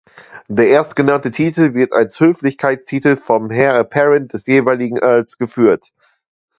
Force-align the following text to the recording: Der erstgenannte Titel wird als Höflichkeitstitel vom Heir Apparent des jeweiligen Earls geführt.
Der 0.47 0.67
erstgenannte 0.67 1.29
Titel 1.29 1.75
wird 1.75 1.93
als 1.93 2.19
Höflichkeitstitel 2.19 3.17
vom 3.17 3.51
Heir 3.51 3.75
Apparent 3.75 4.33
des 4.33 4.47
jeweiligen 4.47 4.97
Earls 4.97 5.37
geführt. 5.37 5.89